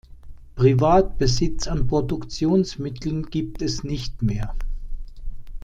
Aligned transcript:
Privatbesitz 0.55 1.67
an 1.67 1.85
Produktionsmitteln 1.85 3.27
gibt 3.29 3.61
es 3.61 3.83
nicht 3.83 4.23
mehr. 4.23 4.55